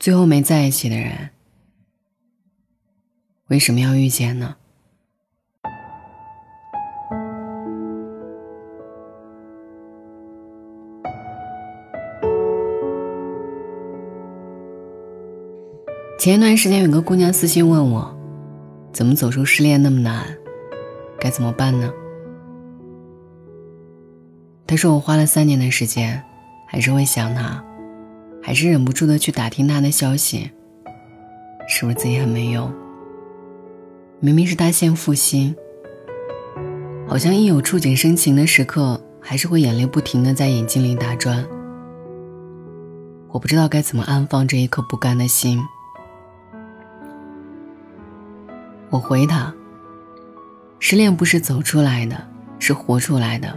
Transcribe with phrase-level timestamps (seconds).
[0.00, 1.28] 最后没在一起的人，
[3.48, 4.56] 为什么要遇见呢？
[16.18, 18.18] 前一段时间有个姑娘私信问我，
[18.94, 20.34] 怎么走出失恋那么难，
[21.18, 21.92] 该怎么办呢？
[24.66, 26.24] 她说我花了三年的时间，
[26.66, 27.62] 还是会想他，
[28.42, 30.50] 还是忍不住的去打听他的消息，
[31.68, 32.72] 是不是自己很没用？
[34.18, 35.54] 明明是他先负心，
[37.06, 41.46] 好像一有触景生情的时刻，还是会眼泪不停的在眼睛里打转。
[43.28, 45.62] 我不知道该怎么安放这一颗不甘的心。
[48.90, 49.54] 我回他
[50.80, 52.26] ：“失恋不是走出来的，
[52.58, 53.56] 是活出来的。”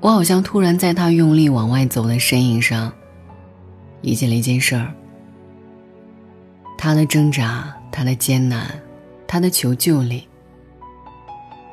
[0.00, 2.90] 我好像突然在他用力往外走的身影上，
[4.00, 4.94] 理解了一件事儿：
[6.78, 8.66] 他的挣扎，他的艰难，
[9.26, 10.26] 他的求救里，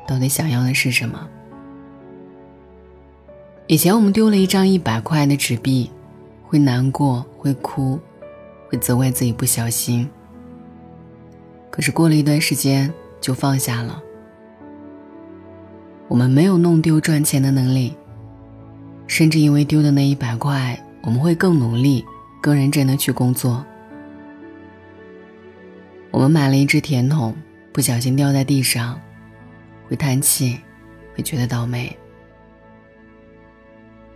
[0.06, 1.26] 到底想要的是什么？
[3.66, 5.90] 以前我们丢了一张一百块的纸币，
[6.42, 7.98] 会难过，会哭，
[8.68, 10.06] 会责怪自己不小心。
[11.70, 12.92] 可是过了一段时间
[13.22, 14.02] 就放下了。
[16.08, 17.94] 我们没有弄丢赚钱的能力，
[19.08, 22.04] 甚至因为丢的那一百块，我们会更努力、
[22.40, 23.64] 更认真的去工作。
[26.10, 27.34] 我们买了一只甜筒，
[27.72, 29.00] 不小心掉在地上，
[29.88, 30.60] 会叹气，
[31.16, 31.96] 会觉得倒霉。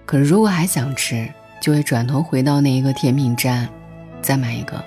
[0.04, 1.28] 可是如果还想吃，
[1.60, 3.68] 就会转头回到那一个甜品站，
[4.20, 4.84] 再买一个。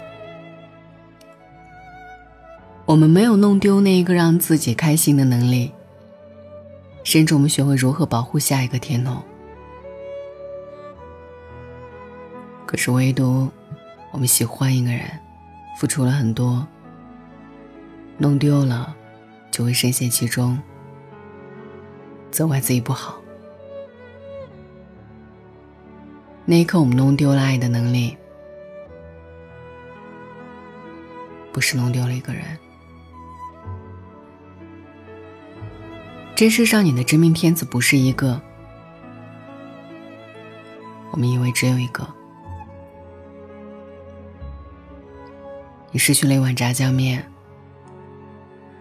[2.86, 5.72] 我们没有弄丢那一个让自己开心的能力，
[7.04, 9.24] 甚至我们学会如何保护下一个甜筒。
[12.76, 13.50] 可是唯独
[14.12, 15.02] 我们喜欢一个人，
[15.78, 16.68] 付出了很多，
[18.18, 18.94] 弄丢了
[19.50, 20.60] 就会深陷其中，
[22.32, 23.16] 责怪自己不好。
[26.44, 28.18] 那一刻，我们弄丢了爱的能力，
[31.54, 32.44] 不是弄丢了一个人。
[36.36, 38.42] 这世上，你的真命天子不是一个。
[41.12, 42.06] 我们以为只有一个。
[45.92, 47.26] 你失去了一碗炸酱面，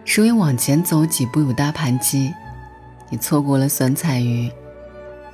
[0.03, 2.31] 是因为往前走几步有大盘鸡；
[3.09, 4.51] 你错过了酸菜鱼，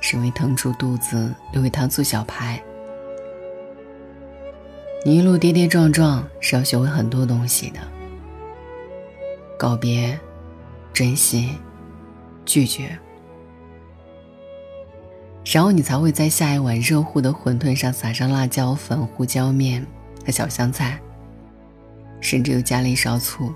[0.00, 2.62] 是因为腾出肚子留给糖醋小排。
[5.04, 7.80] 你一路跌跌撞撞，是要学会很多东西的：
[9.58, 10.18] 告别，
[10.92, 11.50] 珍惜。
[12.44, 12.98] 拒绝，
[15.44, 19.86] 然后你才会在下一碗热乎的馄饨上撒上辣椒粉、胡椒面
[20.26, 21.00] 和小香菜，
[22.22, 23.52] 甚至又加了一勺醋。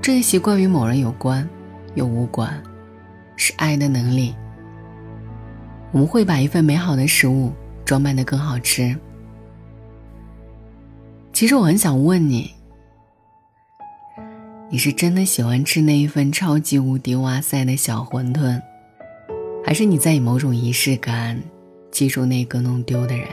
[0.00, 1.46] 这一习惯与某人有关，
[1.94, 2.62] 又无关，
[3.36, 4.34] 是爱的能力。
[5.92, 7.52] 我们会把一份美好的食物
[7.84, 8.96] 装扮的更好吃。
[11.32, 12.50] 其实我很想问你。
[14.68, 18.60] 你是真的喜欢吃那一份超级无敌哇塞的小馄饨，
[19.64, 21.40] 还是你在以某种仪式感
[21.92, 23.28] 记住那个弄丢的人？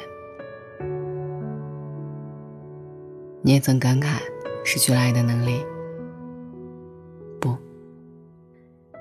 [3.44, 4.18] 你也曾感慨
[4.66, 5.64] 失去了爱的能力？
[7.40, 7.56] 不，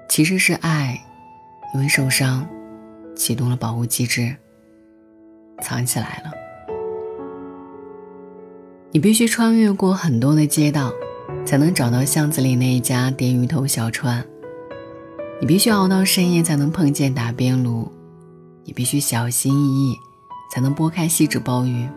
[0.08, 1.00] 其实是爱
[1.72, 2.46] 因为受伤
[3.16, 4.36] 启动了保护机制，
[5.62, 6.32] 藏起来了。
[8.90, 10.92] 你必须穿越过很多的街道。
[11.44, 14.24] 才能找到巷子里那一家点鱼头小串。
[15.40, 17.90] 你必须熬到深夜才能碰见打边炉，
[18.64, 19.96] 你必须小心翼翼
[20.52, 21.88] 才能剥开锡纸鲍鱼。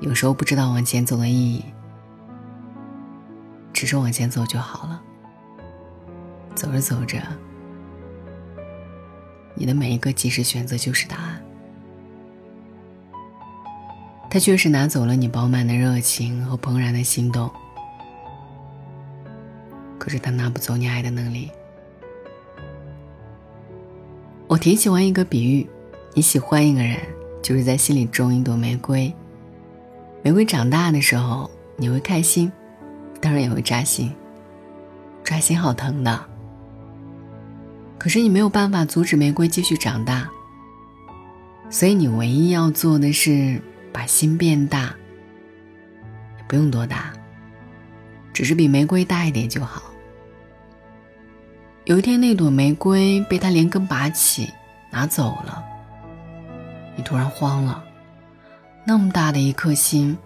[0.00, 1.64] 有时候不知道往前走的意义，
[3.72, 5.02] 只是往前走就好了。
[6.54, 7.20] 走着走着，
[9.54, 11.42] 你的每一个及时选择就是答案。
[14.30, 17.50] 他确实拿走了你饱满的热情和怦然的心动，
[19.98, 21.50] 可是他拿不走你爱的能力。
[24.46, 25.68] 我挺喜欢一个比喻：
[26.14, 26.98] 你喜欢一个人，
[27.42, 29.12] 就是在心里种一朵玫瑰。
[30.28, 32.52] 玫瑰长大的时候，你会开心，
[33.18, 34.14] 当然也会扎心，
[35.24, 36.22] 扎心好疼的。
[37.96, 40.28] 可是你没有办法阻止玫瑰继续长大，
[41.70, 43.58] 所以你唯一要做的是。
[43.90, 44.94] 把心变大，
[46.46, 47.10] 不用多大，
[48.34, 49.82] 只是比玫瑰大一点就好。
[51.86, 54.52] 有一天，那朵玫瑰被他连根拔起
[54.90, 55.64] 拿走了，
[56.96, 57.82] 你突然慌了，
[58.88, 60.16] 那么大的一颗心，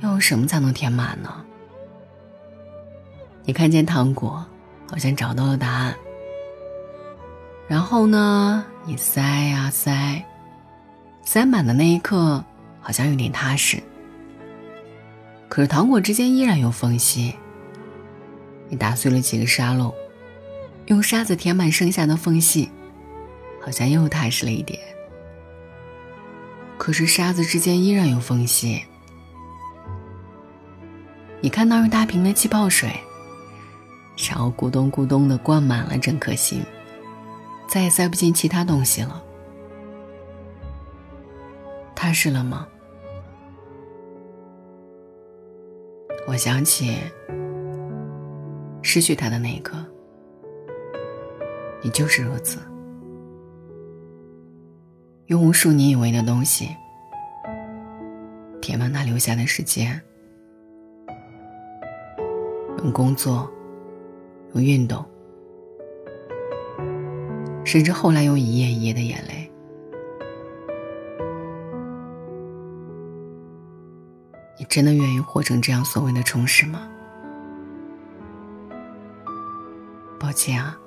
[0.00, 1.32] 要用什么才能填满呢？
[3.44, 4.44] 你看见糖果，
[4.90, 5.96] 好像找到了答案。
[7.68, 10.20] 然后呢，你塞呀塞，
[11.24, 12.44] 塞满的那一刻，
[12.80, 13.80] 好像有点踏实。
[15.48, 17.36] 可是糖果之间依然有缝隙。
[18.68, 19.94] 你打碎了几个沙漏，
[20.86, 22.68] 用沙子填满剩下的缝隙，
[23.62, 24.76] 好像又踏实了一点。
[26.78, 28.82] 可是沙子之间依然有缝隙。
[31.40, 32.90] 你看到一大瓶的气泡水，
[34.28, 36.62] 然后咕咚咕咚的灌满了整颗心，
[37.68, 39.22] 再也塞不进其他东西了。
[41.94, 42.66] 踏实了吗？
[46.26, 46.98] 我想起
[48.82, 49.76] 失去他的那一刻，
[51.82, 52.58] 你就是如此。
[55.26, 56.68] 用无数你以为的东西
[58.62, 60.00] 填满他留下的时间，
[62.78, 63.50] 用工作，
[64.54, 65.04] 用运动，
[67.64, 69.50] 甚至后来用一夜一夜的眼泪。
[74.58, 76.88] 你真的愿意活成这样所谓的充实吗？
[80.20, 80.78] 抱歉啊，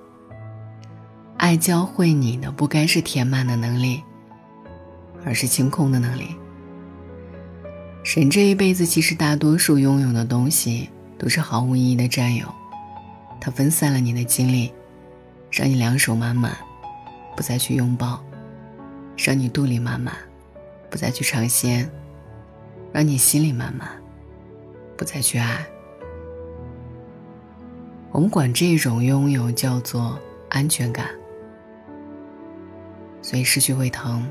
[1.37, 4.01] 爱教会你的不该是填满的能力。
[5.25, 6.35] 而是清空的能力。
[8.03, 12.47] 人这一辈子，其实大多数拥有的东西都是毫无意义的占有，
[13.39, 14.73] 它分散了你的精力，
[15.51, 16.57] 让你两手满满，
[17.35, 18.23] 不再去拥抱；
[19.15, 20.15] 让你肚里满满，
[20.89, 21.85] 不再去尝鲜；
[22.91, 23.89] 让你心里满满，
[24.97, 25.63] 不再去爱。
[28.11, 30.17] 我们管这种拥有叫做
[30.49, 31.05] 安全感，
[33.21, 34.27] 所以失去会疼。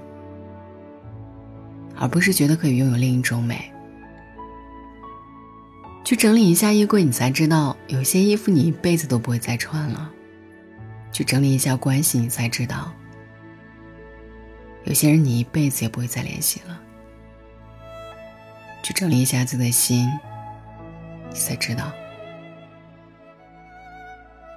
[1.98, 3.72] 而不是觉得可以拥有另一种美。
[6.04, 10.08] 去整理一下衣柜，你才知道有些衣服你一辈子都不会再穿了；
[11.12, 12.92] 去整理一下关系，你才知道
[14.84, 16.78] 有些人你一辈子也不会再联系了；
[18.82, 20.08] 去整理一下自己的心，
[21.30, 21.92] 你才知道，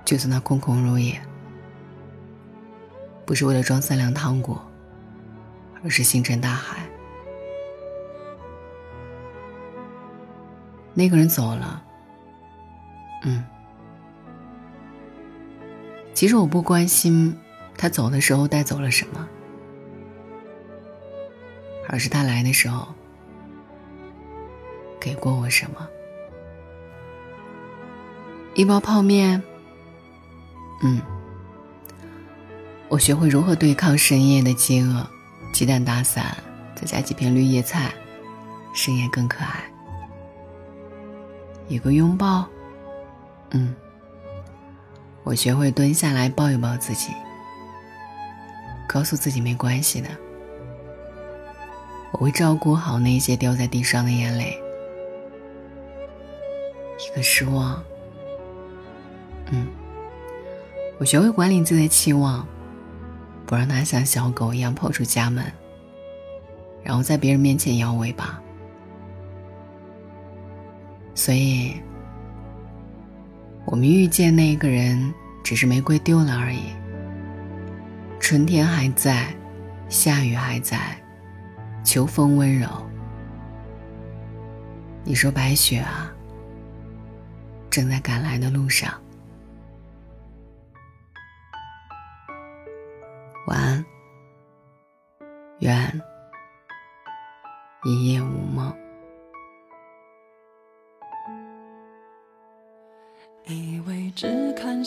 [0.05, 1.19] 就算它空空如也，
[3.25, 4.65] 不是为了装三两糖果，
[5.83, 6.87] 而是星辰大海。
[10.93, 11.83] 那个人走了，
[13.23, 13.43] 嗯，
[16.13, 17.38] 其实我不关心
[17.77, 19.27] 他走的时候带走了什么，
[21.88, 22.88] 而是他来的时候
[24.99, 25.88] 给过我什么。
[28.53, 29.41] 一包泡面，
[30.83, 31.01] 嗯，
[32.89, 35.07] 我学会如何对抗深夜的饥饿，
[35.53, 36.35] 鸡蛋打散，
[36.75, 37.94] 再加几片绿叶菜，
[38.73, 39.63] 深夜更可爱。
[41.71, 42.45] 一个拥抱，
[43.51, 43.73] 嗯，
[45.23, 47.13] 我学会蹲下来抱一抱自己，
[48.89, 50.09] 告诉自己没关系的，
[52.12, 54.62] 我会照顾好那些掉在地上的眼泪。
[57.00, 57.81] 一个失望，
[59.51, 59.65] 嗯，
[61.00, 62.45] 我学会管理自己的期望，
[63.45, 65.50] 不让它像小狗一样跑出家门，
[66.83, 68.41] 然后在别人面前摇尾巴。
[71.21, 71.80] 所以，
[73.63, 75.13] 我们遇见那个人，
[75.44, 76.73] 只是玫瑰丢了而已。
[78.19, 79.28] 春天还在，
[79.87, 80.99] 夏雨还在，
[81.83, 82.68] 秋风温柔。
[85.04, 86.11] 你说白雪啊，
[87.69, 88.92] 正在赶来的路上。
[93.45, 93.85] 晚安，
[95.59, 96.01] 愿
[97.83, 98.31] 一夜无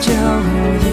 [0.00, 0.83] 就。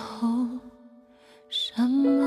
[0.00, 0.26] 后，
[1.48, 2.19] 什么？